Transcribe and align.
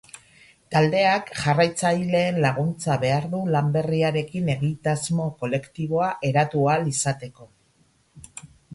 Taldeak 0.75 1.27
jarraitzaileen 1.41 2.39
laguntza 2.45 2.97
behar 3.05 3.29
du 3.35 3.43
lan 3.57 3.71
berriarekin 3.77 4.51
egitasmo 4.57 5.31
kolektiboa 5.45 6.11
eratu 6.35 6.69
ahal 6.73 6.93
izateko. 6.99 7.51